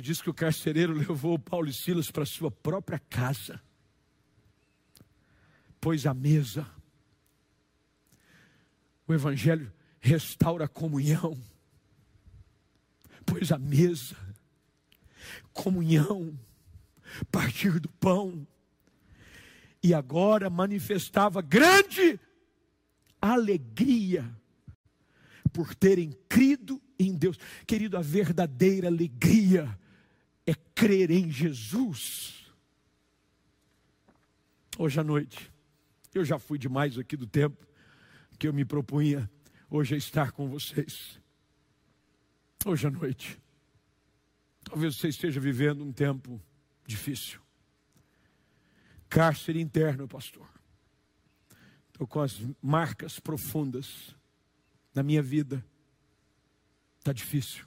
[0.00, 3.62] diz que o carcereiro levou Paulo e Silas para sua própria casa,
[5.80, 6.68] pôs a mesa,
[9.06, 11.40] o Evangelho restaura a comunhão,
[13.24, 14.16] pois a mesa,
[15.52, 16.36] comunhão,
[17.30, 18.44] partir do pão,
[19.80, 22.18] e agora manifestava grande
[23.22, 24.36] alegria
[25.58, 27.36] por terem crido em Deus.
[27.66, 29.76] Querido, a verdadeira alegria
[30.46, 32.46] é crer em Jesus.
[34.78, 35.52] Hoje à noite,
[36.14, 37.66] eu já fui demais aqui do tempo
[38.38, 39.28] que eu me propunha
[39.68, 41.20] hoje a estar com vocês.
[42.64, 43.36] Hoje à noite.
[44.62, 46.40] Talvez você esteja vivendo um tempo
[46.86, 47.40] difícil.
[49.08, 50.48] Cárcere interno, pastor.
[51.88, 54.16] Estou com as marcas profundas
[54.98, 55.64] na minha vida.
[56.98, 57.64] Está difícil.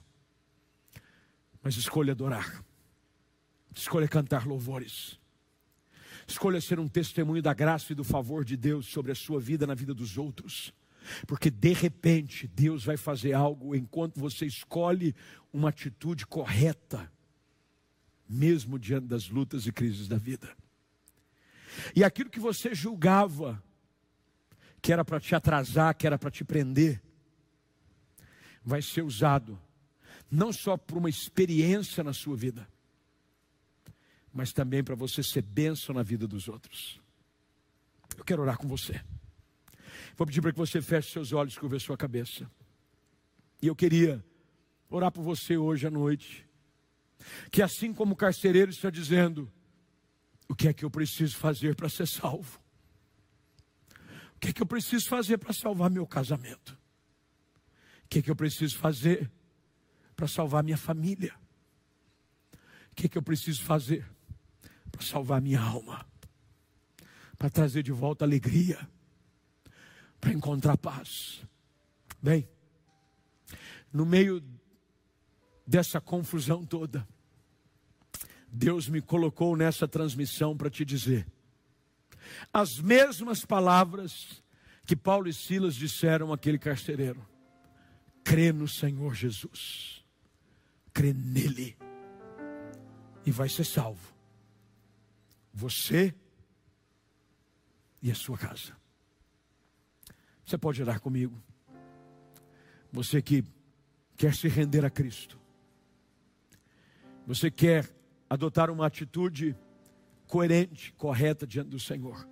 [1.62, 2.62] Mas escolha adorar.
[3.74, 5.18] Escolha cantar louvores.
[6.28, 9.66] Escolha ser um testemunho da graça e do favor de Deus sobre a sua vida
[9.66, 10.74] na vida dos outros.
[11.26, 15.14] Porque de repente Deus vai fazer algo enquanto você escolhe
[15.50, 17.10] uma atitude correta,
[18.28, 20.54] mesmo diante das lutas e crises da vida.
[21.96, 23.62] E aquilo que você julgava
[24.82, 27.00] que era para te atrasar, que era para te prender,
[28.64, 29.58] vai ser usado
[30.30, 32.66] não só por uma experiência na sua vida,
[34.32, 37.00] mas também para você ser bênção na vida dos outros.
[38.16, 39.02] Eu quero orar com você.
[40.16, 42.50] Vou pedir para que você feche seus olhos e curva sua cabeça.
[43.60, 44.24] E eu queria
[44.88, 46.46] orar por você hoje à noite.
[47.50, 49.50] Que assim como o carcereiro está dizendo,
[50.48, 52.60] O que é que eu preciso fazer para ser salvo?
[54.36, 56.78] O que é que eu preciso fazer para salvar meu casamento?
[58.12, 59.32] Que que eu preciso fazer
[60.14, 61.34] para salvar minha família?
[62.90, 64.06] O que que eu preciso fazer
[64.90, 66.06] para salvar minha alma?
[67.38, 68.86] Para trazer de volta alegria?
[70.20, 71.42] Para encontrar paz?
[72.22, 72.46] Bem,
[73.90, 74.44] no meio
[75.66, 77.08] dessa confusão toda,
[78.46, 81.26] Deus me colocou nessa transmissão para te dizer
[82.52, 84.42] as mesmas palavras
[84.84, 87.31] que Paulo e Silas disseram àquele carcereiro:
[88.24, 90.04] crê no Senhor Jesus,
[90.92, 91.76] crê nele
[93.24, 94.12] e vai ser salvo.
[95.52, 96.14] Você
[98.00, 98.76] e a sua casa.
[100.44, 101.40] Você pode orar comigo?
[102.90, 103.44] Você que
[104.16, 105.38] quer se render a Cristo.
[107.26, 107.88] Você quer
[108.28, 109.56] adotar uma atitude
[110.26, 112.28] coerente, correta diante do Senhor.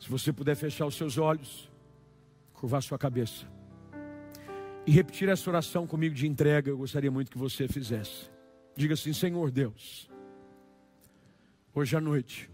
[0.00, 1.70] Se você puder fechar os seus olhos,
[2.52, 3.55] curvar sua cabeça
[4.86, 8.30] e repetir essa oração comigo de entrega, eu gostaria muito que você fizesse.
[8.76, 10.08] Diga assim: Senhor Deus,
[11.74, 12.48] hoje à noite,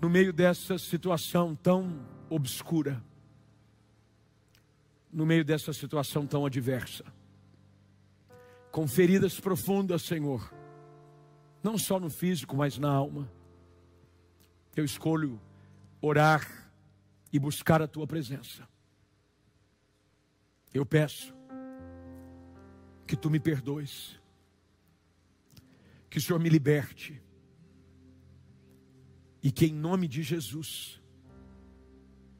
[0.00, 3.00] no meio dessa situação tão obscura,
[5.12, 7.04] no meio dessa situação tão adversa,
[8.72, 10.52] com feridas profundas, Senhor,
[11.62, 13.30] não só no físico, mas na alma.
[14.74, 15.40] Eu escolho
[16.02, 16.70] orar
[17.32, 18.68] e buscar a tua presença.
[20.72, 21.34] Eu peço
[23.06, 24.20] que tu me perdoes,
[26.10, 27.22] que o Senhor me liberte,
[29.42, 31.00] e que em nome de Jesus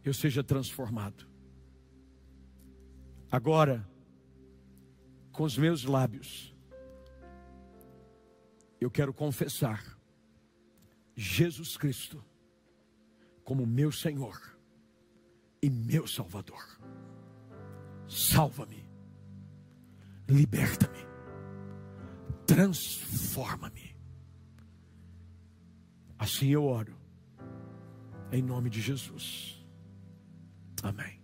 [0.03, 1.27] eu seja transformado.
[3.31, 3.89] Agora,
[5.31, 6.55] com os meus lábios,
[8.81, 9.97] eu quero confessar
[11.14, 12.24] Jesus Cristo
[13.45, 14.59] como meu Senhor
[15.62, 16.79] e meu Salvador.
[18.09, 18.89] Salva-me,
[20.29, 21.07] liberta-me,
[22.47, 23.97] transforma-me.
[26.19, 26.97] Assim eu oro,
[28.33, 29.65] em nome de Jesus.
[30.83, 31.16] Amém.